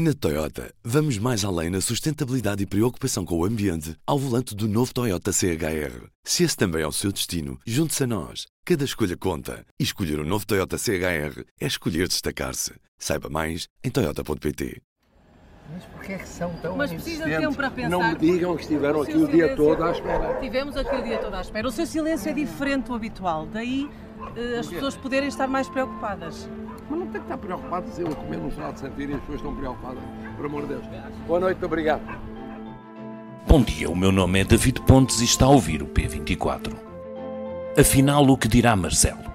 [0.00, 4.68] Na Toyota, vamos mais além na sustentabilidade e preocupação com o ambiente ao volante do
[4.68, 6.06] novo Toyota CHR.
[6.22, 8.46] Se esse também é o seu destino, junte-se a nós.
[8.64, 9.66] Cada escolha conta.
[9.76, 12.74] E escolher o um novo Toyota CHR é escolher destacar-se.
[12.96, 14.80] Saiba mais em Toyota.pt.
[15.72, 17.88] Mas porquê é que são tão Mas precisa de tempo para pensar.
[17.88, 20.38] Não me digam que estiveram O aqui o dia todo à espera.
[20.38, 21.66] Tivemos aqui o dia todo à espera.
[21.66, 23.90] O seu silêncio é diferente do habitual, daí
[24.36, 26.48] eh, as pessoas poderem estar mais preocupadas.
[26.88, 29.20] Mas não tem que estar preocupados eu a comer num final de sentir e as
[29.20, 30.02] pessoas estão preocupadas.
[30.36, 30.84] Por amor de Deus.
[31.26, 32.02] Boa noite, obrigado.
[33.46, 36.72] Bom dia, o meu nome é David Pontes e está a ouvir o P24.
[37.78, 39.28] Afinal, o que dirá Marcelo?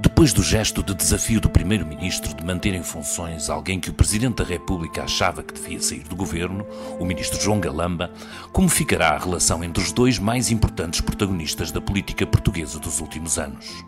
[0.00, 4.36] Depois do gesto de desafio do Primeiro-Ministro de manter em funções alguém que o Presidente
[4.36, 6.66] da República achava que devia sair do governo,
[6.98, 8.10] o Ministro João Galamba,
[8.50, 13.38] como ficará a relação entre os dois mais importantes protagonistas da política portuguesa dos últimos
[13.38, 13.84] anos?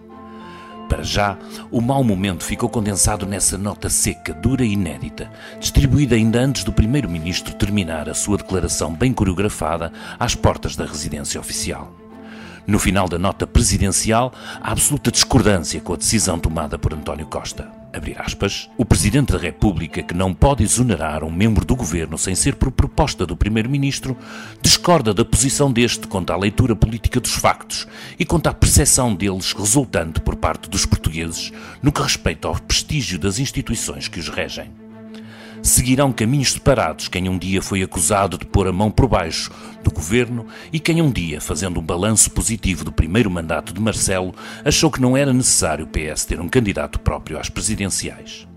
[0.92, 1.38] Para já,
[1.70, 6.73] o mau momento ficou condensado nessa nota seca, dura e inédita, distribuída ainda antes do
[6.73, 11.91] Primeiro-Ministro terminar a sua declaração bem coreografada às portas da residência oficial.
[12.67, 17.81] No final da nota presidencial, há absoluta discordância com a decisão tomada por António Costa.
[17.95, 22.35] Abrir aspas, o Presidente da República, que não pode exonerar um membro do governo sem
[22.35, 24.17] ser por proposta do Primeiro-Ministro,
[24.62, 27.87] discorda da posição deste quanto à leitura política dos factos
[28.19, 33.19] e quanto à percepção deles resultante por parte dos portugueses no que respeita ao prestígio
[33.19, 34.81] das instituições que os regem.
[35.62, 39.52] Seguirão caminhos separados quem um dia foi acusado de pôr a mão por baixo
[39.84, 44.34] do governo e quem um dia, fazendo um balanço positivo do primeiro mandato de Marcelo,
[44.64, 48.48] achou que não era necessário o PS ter um candidato próprio às presidenciais.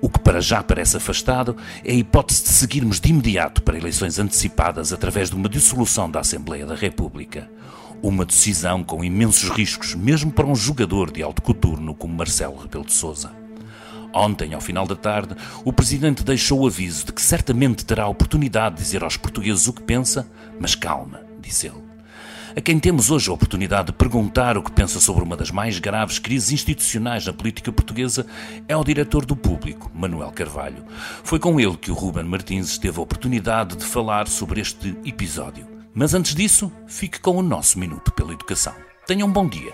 [0.00, 4.18] O que para já parece afastado é a hipótese de seguirmos de imediato para eleições
[4.18, 7.50] antecipadas através de uma dissolução da Assembleia da República.
[8.02, 12.86] Uma decisão com imensos riscos, mesmo para um jogador de alto coturno como Marcelo Rebelo
[12.86, 13.39] de Sousa.
[14.12, 18.08] Ontem, ao final da tarde, o Presidente deixou o aviso de que certamente terá a
[18.08, 21.90] oportunidade de dizer aos portugueses o que pensa, mas calma, disse ele.
[22.56, 25.78] A quem temos hoje a oportunidade de perguntar o que pensa sobre uma das mais
[25.78, 28.26] graves crises institucionais na política portuguesa
[28.66, 30.84] é o diretor do Público, Manuel Carvalho.
[31.22, 35.66] Foi com ele que o Ruben Martins teve a oportunidade de falar sobre este episódio.
[35.94, 38.74] Mas antes disso, fique com o nosso Minuto pela Educação.
[39.06, 39.72] Tenham um bom dia.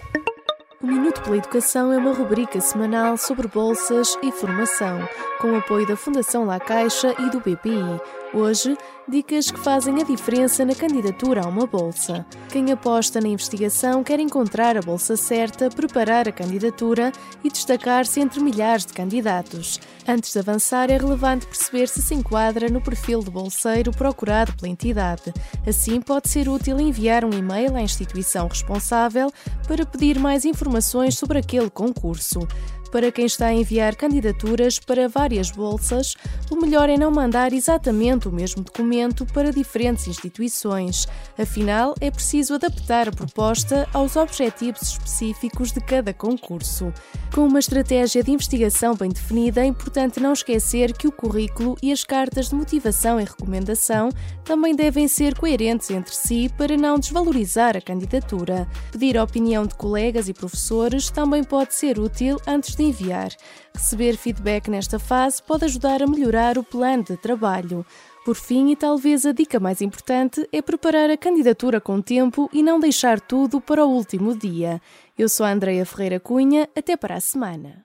[0.82, 5.08] O Minuto pela Educação é uma rubrica semanal sobre bolsas e formação,
[5.40, 7.98] com apoio da Fundação La Caixa e do BPI.
[8.34, 8.76] Hoje,
[9.08, 12.26] dicas que fazem a diferença na candidatura a uma bolsa.
[12.50, 17.10] Quem aposta na investigação quer encontrar a bolsa certa, preparar a candidatura
[17.42, 19.80] e destacar-se entre milhares de candidatos.
[20.06, 24.70] Antes de avançar, é relevante perceber se se enquadra no perfil de bolseiro procurado pela
[24.70, 25.32] entidade.
[25.66, 29.32] Assim, pode ser útil enviar um e-mail à instituição responsável
[29.66, 30.65] para pedir mais informações
[31.14, 32.46] sobre aquele concurso.
[32.90, 36.14] Para quem está a enviar candidaturas para várias bolsas,
[36.50, 41.06] o melhor é não mandar exatamente o mesmo documento para diferentes instituições.
[41.36, 46.92] Afinal, é preciso adaptar a proposta aos objetivos específicos de cada concurso.
[47.34, 51.92] Com uma estratégia de investigação bem definida, é importante não esquecer que o currículo e
[51.92, 54.10] as cartas de motivação e recomendação
[54.44, 58.66] também devem ser coerentes entre si para não desvalorizar a candidatura.
[58.92, 63.30] Pedir a opinião de colegas e professores também pode ser útil antes de enviar.
[63.74, 67.84] Receber feedback nesta fase pode ajudar a melhorar o plano de trabalho.
[68.24, 72.62] Por fim, e talvez a dica mais importante, é preparar a candidatura com tempo e
[72.62, 74.80] não deixar tudo para o último dia.
[75.16, 77.84] Eu sou a Andreia Ferreira Cunha, até para a semana.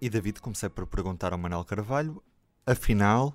[0.00, 2.22] E David, comecei por perguntar ao Manuel Carvalho,
[2.66, 3.34] afinal,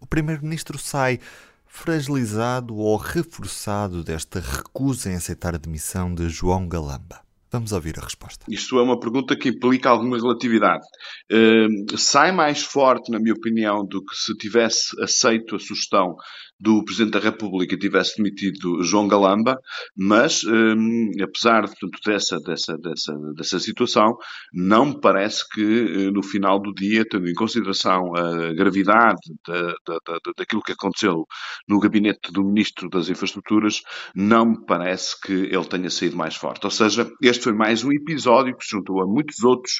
[0.00, 1.20] o Primeiro-Ministro sai
[1.66, 7.25] fragilizado ou reforçado desta recusa em aceitar a demissão de João Galamba?
[7.50, 8.44] Vamos ouvir a resposta.
[8.48, 10.84] Isto é uma pergunta que implica alguma relatividade.
[11.30, 16.16] Uh, sai mais forte, na minha opinião, do que se tivesse aceito a sugestão
[16.58, 19.58] do Presidente da República e tivesse demitido João Galamba,
[19.94, 24.16] mas, um, apesar portanto, dessa, dessa, dessa, dessa situação,
[24.52, 29.62] não me parece que uh, no final do dia, tendo em consideração a gravidade da,
[29.86, 31.26] da, da, daquilo que aconteceu
[31.68, 33.82] no gabinete do Ministro das Infraestruturas,
[34.14, 36.64] não me parece que ele tenha saído mais forte.
[36.64, 39.74] Ou seja, este foi mais um episódio que se juntou a muitos outros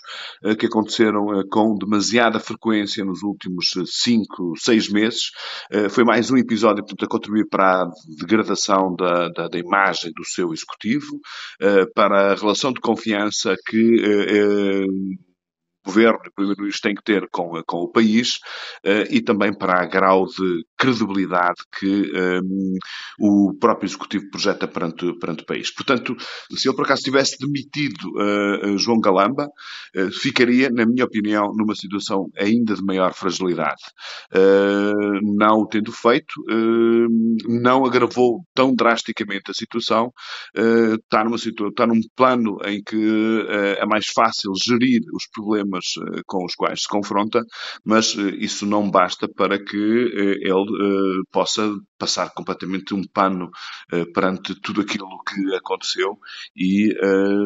[0.44, 5.31] uh, que aconteceram uh, com demasiada frequência nos últimos cinco, seis meses.
[5.91, 10.25] foi mais um episódio portanto, a contribuir para a degradação da, da, da imagem do
[10.25, 11.20] seu executivo,
[11.94, 14.87] para a relação de confiança que
[15.87, 18.38] governo e o primeiro-ministro têm que ter com, com o país
[19.11, 22.12] e também para a grau de credibilidade que
[22.43, 22.77] um,
[23.19, 25.73] o próprio Executivo projeta perante, perante o país.
[25.73, 26.17] Portanto,
[26.55, 29.47] se ele por acaso tivesse demitido uh, João Galamba,
[29.97, 33.82] uh, ficaria, na minha opinião, numa situação ainda de maior fragilidade.
[34.35, 36.35] Uh, não o tendo feito,
[37.49, 40.12] não agravou tão drasticamente a situação,
[40.55, 43.47] está, numa está num plano em que
[43.79, 45.75] é mais fácil gerir os problemas
[46.26, 47.43] com os quais se confronta,
[47.84, 53.50] mas isso não basta para que ele possa passar completamente um pano
[54.12, 56.19] perante tudo aquilo que aconteceu
[56.56, 56.93] e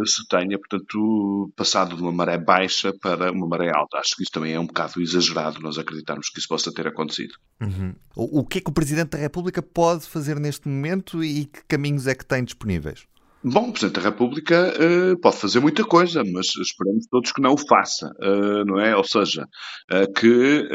[0.07, 3.99] se tenha, portanto, passado de uma maré baixa para uma maré alta.
[3.99, 7.35] Acho que isso também é um bocado exagerado nós acreditarmos que isso possa ter acontecido.
[7.61, 7.95] Uhum.
[8.17, 12.07] O que é que o Presidente da República pode fazer neste momento e que caminhos
[12.07, 13.07] é que tem disponíveis?
[13.43, 17.55] Bom, o Presidente da República uh, pode fazer muita coisa, mas esperemos todos que não
[17.55, 18.95] o faça, uh, não é?
[18.95, 19.49] Ou seja,
[19.91, 20.69] uh, que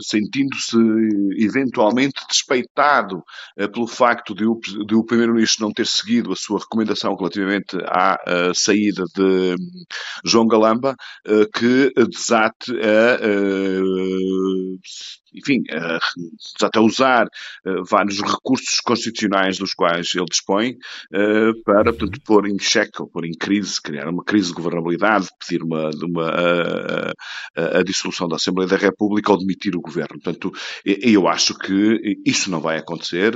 [0.00, 0.78] sentindo-se
[1.38, 3.22] eventualmente despeitado
[3.74, 4.58] pelo facto de o,
[4.92, 8.16] o Primeiro-Ministro não ter seguido a sua recomendação relativamente à
[8.54, 9.56] saída de
[10.24, 10.96] João Galamba,
[11.54, 13.18] que desate a
[15.34, 22.20] enfim, uh, até usar uh, vários recursos constitucionais dos quais ele dispõe uh, para, portanto,
[22.24, 26.28] pôr em xeque ou pôr em crise, criar uma crise de governabilidade, pedir uma, uma
[26.28, 27.12] a,
[27.56, 30.18] a, a, dissolução da Assembleia da República ou demitir o governo.
[30.20, 30.52] Portanto,
[30.84, 33.34] eu acho que isso não vai acontecer.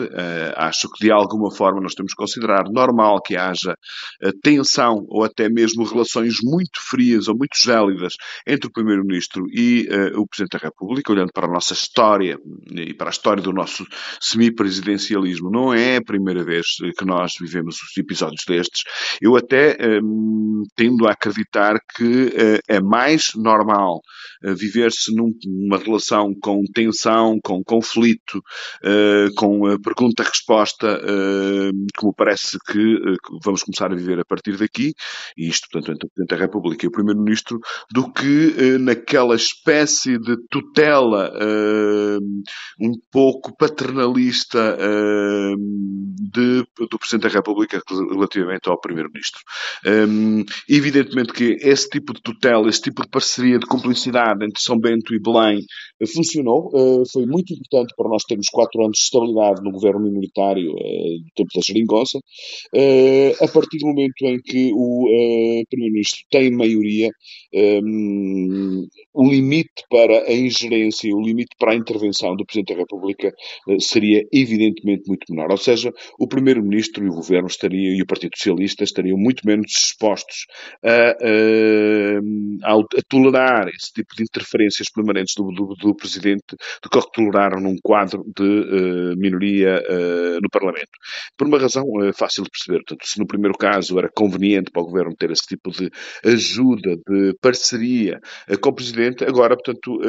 [0.56, 3.74] acho que, de alguma forma, nós temos que considerar normal que haja
[4.42, 8.14] tensão ou até mesmo relações muito frias ou muito gélidas
[8.46, 12.38] entre o Primeiro-Ministro e o Presidente da República, olhando para a nossa história
[12.70, 13.84] e para a história do nosso
[14.20, 15.50] semipresidencialismo.
[15.50, 18.82] Não é a primeira vez que nós vivemos os episódios destes.
[19.20, 24.00] Eu até hum, tendo a acreditar que uh, é mais normal
[24.44, 31.00] uh, viver-se numa relação com tensão, com conflito, uh, com pergunta-resposta,
[31.96, 32.96] como parece que
[33.44, 34.92] vamos começar a viver a partir daqui,
[35.36, 37.58] e isto, portanto, entre o Presidente da República e o Primeiro-Ministro,
[37.90, 41.32] do que naquela espécie de tutela
[42.80, 44.76] um pouco paternalista
[46.32, 47.80] de, do Presidente da República
[48.10, 49.40] relativamente ao Primeiro-Ministro.
[50.68, 55.14] evidentemente que esse tipo de tutela, esse tipo de parceria, de cumplicidade entre São Bento
[55.14, 55.60] e Belém
[56.00, 56.70] eh, funcionou.
[56.72, 60.74] Uh, foi muito importante para nós termos quatro anos de estabilidade no governo minoritário uh,
[60.74, 62.18] do tempo da Geringonça.
[63.40, 67.10] A partir do momento em que o Primeiro-Ministro tem maioria,
[69.14, 73.28] o limite para a ingerência, o limite para a intervenção do Presidente da República
[73.68, 75.48] eh, seria evidentemente muito menor.
[75.52, 79.70] Ou seja, o Primeiro-Ministro e o Governo estariam, e o Partido Socialista estariam muito menos
[79.70, 80.46] dispostos
[80.84, 81.14] a,
[82.68, 87.60] a, a tolerar esse tipo de interferências permanentes do, do, do Presidente do que toleraram
[87.60, 90.90] num quadro de uh, minoria uh, no Parlamento.
[91.38, 92.78] Por uma razão uh, fácil de perceber.
[92.78, 95.88] Portanto, se no primeiro caso era conveniente para o Governo ter esse tipo de
[96.24, 98.18] ajuda, de parceria
[98.60, 100.00] com o Presidente, agora, portanto,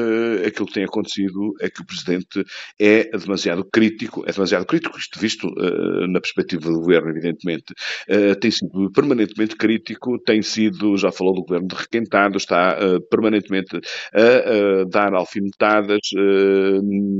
[0.47, 2.44] aquilo que tem acontecido é que o Presidente
[2.80, 7.74] é demasiado crítico, é demasiado crítico, isto visto uh, na perspectiva do Governo, evidentemente,
[8.10, 13.01] uh, tem sido permanentemente crítico, tem sido, já falou do Governo de requentado, está uh,
[13.10, 13.80] permanentemente
[14.13, 16.00] a dar alfinetadas,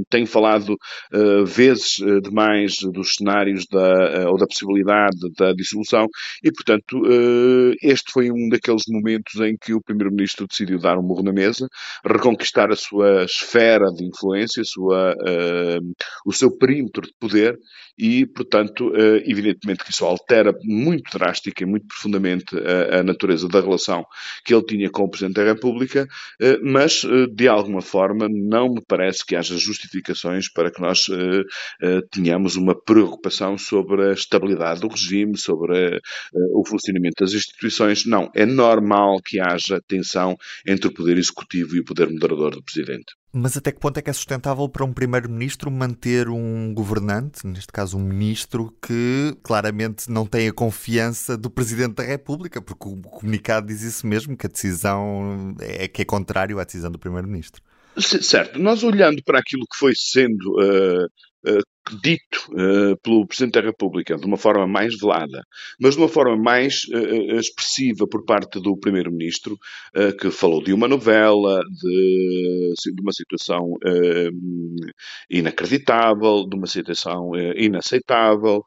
[0.10, 0.76] tem falado
[1.46, 6.08] vezes demais dos cenários da, ou da possibilidade da dissolução
[6.44, 7.02] e, portanto,
[7.82, 11.68] este foi um daqueles momentos em que o Primeiro-Ministro decidiu dar um murro na mesa,
[12.06, 15.94] reconquistar a sua esfera de influência, sua, uh,
[16.26, 17.58] o seu perímetro de poder
[17.98, 23.48] e, portanto, uh, evidentemente que isso altera muito drástica e muito profundamente a, a, natureza
[23.48, 24.06] da relação
[24.44, 26.08] que ele tinha com o Presidente da República,
[26.42, 27.02] uh, mas,
[27.34, 31.08] de alguma forma, não me parece que haja justificações para que nós
[32.12, 36.00] tenhamos uma preocupação sobre a estabilidade do regime, sobre
[36.54, 38.06] o funcionamento das instituições.
[38.06, 42.64] Não, é normal que haja tensão entre o Poder Executivo e o Poder Moderador do
[42.64, 43.14] Presidente.
[43.36, 47.72] Mas até que ponto é que é sustentável para um primeiro-ministro manter um governante, neste
[47.72, 52.96] caso um ministro, que claramente não tem a confiança do presidente da República, porque o
[52.98, 57.60] comunicado diz isso mesmo, que a decisão é que é contrário à decisão do primeiro-ministro.
[57.98, 61.08] Certo, nós olhando para aquilo que foi sendo uh,
[62.02, 65.44] dito uh, pelo Presidente da República de uma forma mais velada,
[65.80, 69.58] mas de uma forma mais uh, expressiva por parte do Primeiro-Ministro,
[69.96, 73.74] uh, que falou de uma novela, de, de uma situação
[75.30, 78.64] inacreditável, de uma situação inaceitável.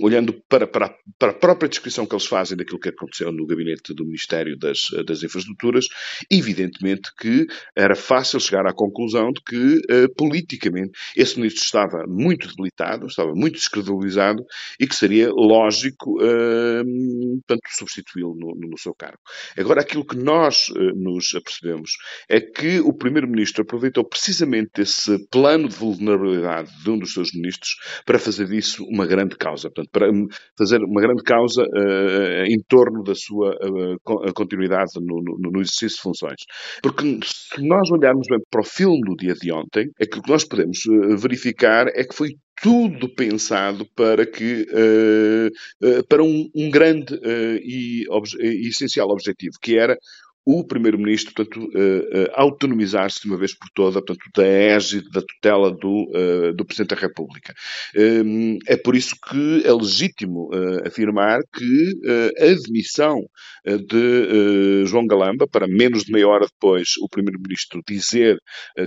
[0.00, 3.92] Olhando para, para, para, a própria descrição que eles fazem daquilo que aconteceu no gabinete
[3.94, 5.86] do Ministério das, das Infraestruturas,
[6.30, 12.48] evidentemente que era fácil chegar à conclusão de que, uh, politicamente, esse ministro estava muito
[12.48, 14.44] debilitado, estava muito descredibilizado
[14.78, 16.84] e que seria lógico, uh,
[17.46, 19.18] portanto, substituí-lo no, no, seu cargo.
[19.56, 21.96] Agora, aquilo que nós uh, nos apercebemos
[22.28, 27.76] é que o Primeiro-Ministro aproveitou precisamente esse plano de vulnerabilidade de um dos seus ministros
[28.04, 30.08] para fazer disso uma grande causa, portanto, para
[30.58, 35.96] fazer uma grande causa uh, em torno da sua uh, continuidade no, no, no, exercício
[35.96, 36.42] de funções.
[36.82, 40.44] Porque se nós olharmos bem para o filme do dia de ontem, aquilo que nós
[40.44, 40.78] podemos
[41.18, 42.30] verificar é que foi
[42.62, 48.06] tudo pensado para que uh, uh, para um, um grande uh, e,
[48.40, 49.96] e, essencial objetivo, que era
[50.46, 55.20] o Primeiro-Ministro, portanto, uh, uh, autonomizar-se de uma vez por toda, portanto, da égide, da
[55.20, 57.52] tutela do, uh, do Presidente da República.
[58.68, 60.50] É por isso que é legítimo
[60.84, 61.92] afirmar que
[62.38, 63.20] a admissão
[63.64, 68.38] de João Galamba, para menos de meia hora depois o Primeiro-Ministro dizer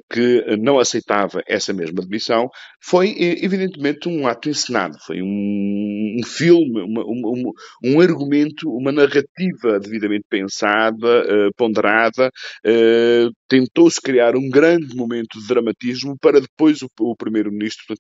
[0.10, 2.50] que não aceitava essa mesma admissão,
[2.82, 7.52] foi evidentemente um ato encenado, foi um, um filme, uma, um,
[7.84, 16.18] um, argumento, uma narrativa devidamente pensada, ponderada, uh, tentou-se criar um grande momento de dramatismo
[16.20, 17.96] para depois o, o Primeiro-Ministro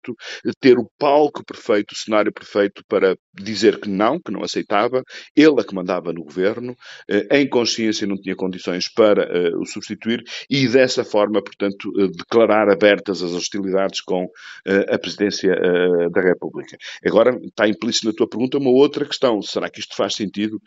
[0.60, 5.03] ter o palco perfeito, o cenário perfeito para dizer que não, que não aceitava,
[5.36, 9.65] ele a que mandava no governo, uh, em consciência não tinha condições para uh, o
[9.65, 14.27] substituir e dessa forma, portanto, declarar abertas as hostilidades com
[14.91, 15.56] a presidência
[16.12, 16.77] da República.
[17.06, 20.60] Agora, está implícito na tua pergunta uma outra questão, será que isto faz sentido?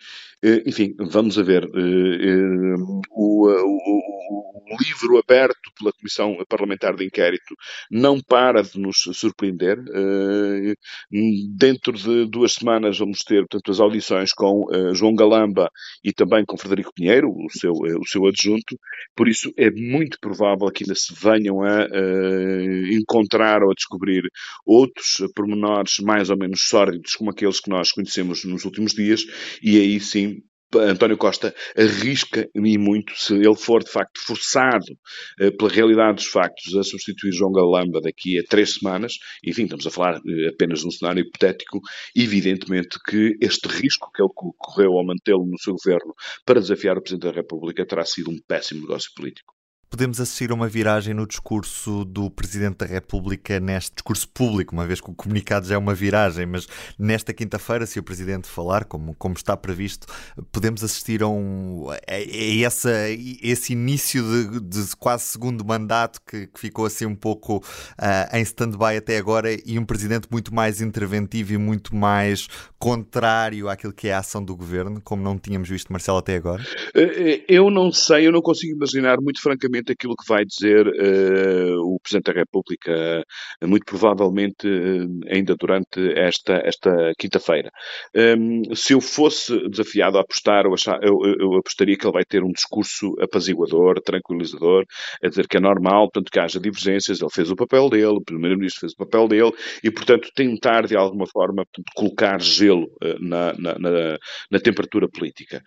[0.66, 1.68] enfim, vamos a ver
[2.74, 7.54] o, o, o, livro aberto pela Comissão Parlamentar de Inquérito
[7.90, 9.78] não para de nos surpreender.
[9.78, 10.74] Uh,
[11.56, 15.70] dentro de duas semanas vamos ter, portanto, as audições com uh, João Galamba
[16.04, 18.76] e também com Frederico Pinheiro, o seu, o seu adjunto.
[19.14, 21.86] Por isso é muito provável que ainda se venham a
[22.92, 24.22] encontrar ou a descobrir
[24.64, 29.22] outros pormenores mais ou menos sórdidos como aqueles que nós conhecemos nos últimos dias
[29.62, 30.42] e aí sim
[30.78, 34.96] António Costa arrisca e muito se ele for de facto forçado
[35.40, 39.14] eh, pela realidade dos factos a substituir João Galamba daqui a três semanas,
[39.44, 41.80] enfim, estamos a falar eh, apenas de um cenário hipotético,
[42.16, 46.14] evidentemente que este risco que ele correu ao mantê-lo no seu governo
[46.44, 49.54] para desafiar o Presidente da República terá sido um péssimo negócio político
[49.92, 54.86] podemos assistir a uma viragem no discurso do Presidente da República, neste discurso público, uma
[54.86, 56.66] vez que o comunicado já é uma viragem, mas
[56.98, 60.06] nesta quinta-feira, se o Presidente falar, como, como está previsto,
[60.50, 62.90] podemos assistir a, um, a, a essa,
[63.42, 68.40] esse início de, de, quase segundo mandato que, que ficou assim um pouco uh, em
[68.40, 74.08] stand-by até agora e um Presidente muito mais interventivo e muito mais contrário àquilo que
[74.08, 76.64] é a ação do Governo, como não tínhamos visto, Marcelo, até agora?
[76.94, 80.44] Eh, eh, eu não sei, eu não consigo imaginar, muito francamente, exatamente aquilo que vai
[80.44, 83.24] dizer uh, o Presidente da República,
[83.62, 87.70] uh, muito provavelmente uh, ainda durante esta, esta quinta-feira.
[88.14, 92.24] Um, se eu fosse desafiado a apostar, eu, achar, eu, eu, apostaria que ele vai
[92.24, 94.84] ter um discurso apaziguador, tranquilizador,
[95.22, 98.24] a dizer que é normal, portanto, que haja divergências, ele fez o papel dele, o
[98.24, 102.86] Primeiro-Ministro fez o papel dele, e, portanto, tentar, de alguma forma, colocar gelo
[103.20, 104.18] na, na, na,
[104.50, 105.62] na temperatura política.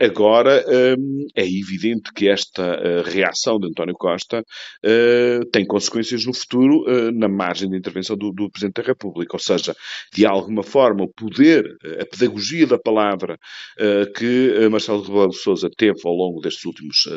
[0.00, 0.64] agora,
[0.98, 7.12] um, é evidente que esta reação de António Costa uh, tem consequências no futuro uh,
[7.12, 9.36] na margem de intervenção do, do, Presidente da República.
[9.36, 9.74] Ou seja,
[10.12, 13.38] de alguma forma, o poder, eh, a pedagogia da palavra
[13.78, 17.08] uh, que Marcelo Rebelo de Sousa teve ao longo destes últimos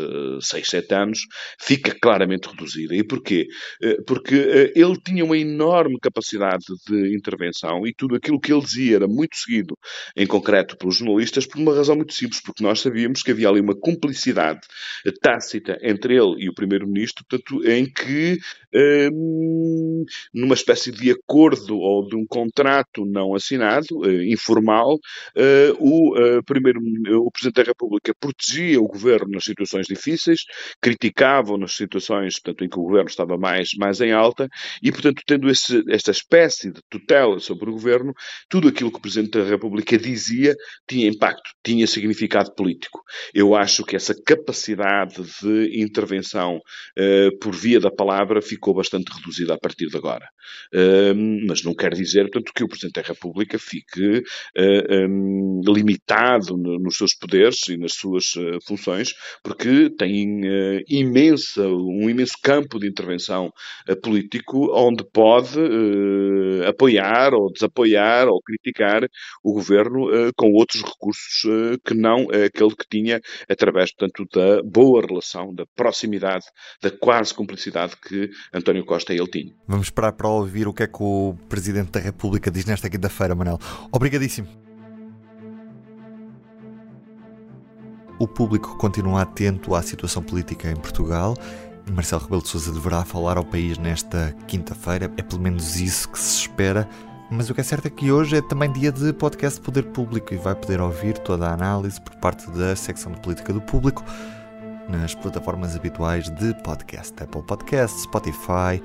[0.41, 1.19] seis, sete anos
[1.59, 2.95] fica claramente reduzida.
[2.95, 3.47] E porquê?
[4.05, 9.07] porque ele tinha uma enorme capacidade de intervenção e tudo aquilo que ele dizia era
[9.07, 9.77] muito seguido,
[10.15, 13.59] em concreto pelos jornalistas, por uma razão muito simples, porque nós sabíamos que havia ali
[13.59, 14.59] uma cumplicidade
[15.21, 18.37] tácita entre ele e o Primeiro-Ministro, portanto, em que,
[19.13, 26.17] um, numa espécie de acordo ou de um contrato não assinado, uh, informal, uh, o,
[26.17, 26.79] uh, primeiro,
[27.23, 30.41] o Presidente da República protegia o governo nas situações difíceis,
[30.81, 34.47] criticava nas situações portanto, em que o governo estava mais, mais em alta,
[34.81, 38.13] e, portanto, tendo esse, esta espécie de tutela sobre o governo,
[38.49, 40.55] tudo aquilo que o Presidente da República dizia
[40.87, 43.01] tinha impacto, tinha significado político.
[43.33, 49.11] Eu acho que essa capacidade de intervenção intervenção uh, por via da palavra ficou bastante
[49.11, 50.27] reduzida a partir de agora.
[50.73, 54.23] Uh, mas não quer dizer, portanto, que o Presidente da República fique
[54.57, 58.33] um, limitado no, nos seus poderes e nas suas
[58.65, 59.13] funções,
[59.43, 60.41] porque tem
[60.87, 63.51] imensa, um imenso campo de intervenção
[64.01, 65.59] político onde pode
[66.67, 69.03] apoiar ou desapoiar ou criticar
[69.43, 71.41] o governo com outros recursos
[71.85, 76.45] que não aquele que tinha através, portanto, da boa relação, da proximidade,
[76.81, 79.55] da quase cumplicidade que António Costa e ele tinham.
[79.67, 83.35] Vamos esperar para ouvir o que é que o Presidente da República diz nesta quinta-feira,
[83.35, 83.59] Manel.
[83.91, 84.47] Obrigadíssimo.
[88.19, 91.35] O público continua atento à situação política em Portugal
[91.89, 95.11] Marcelo Rebelo de Sousa deverá falar ao país nesta quinta-feira.
[95.17, 96.87] É pelo menos isso que se espera.
[97.31, 100.33] Mas o que é certo é que hoje é também dia de podcast Poder Público
[100.33, 104.03] e vai poder ouvir toda a análise por parte da secção de política do público
[104.89, 108.81] nas plataformas habituais de podcast, Apple Podcasts, Spotify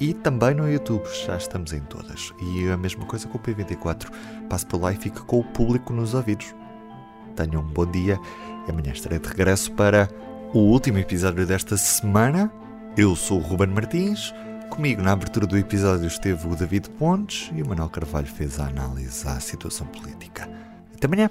[0.00, 2.32] e também no YouTube, já estamos em todas.
[2.40, 4.10] E a mesma coisa com o P24,
[4.48, 6.54] passe por lá e fique com o público nos ouvidos.
[7.36, 8.18] Tenham um bom dia
[8.66, 10.08] e amanhã estarei de regresso para
[10.52, 12.52] o último episódio desta semana.
[12.96, 14.34] Eu sou o Ruben Martins.
[14.68, 18.66] Comigo na abertura do episódio esteve o David Pontes e o Manuel Carvalho fez a
[18.66, 20.48] análise à situação política.
[20.94, 21.30] Até amanhã!